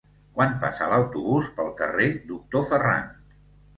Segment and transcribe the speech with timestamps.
[0.37, 3.09] Quan passa l'autobús pel carrer Doctor Ferran?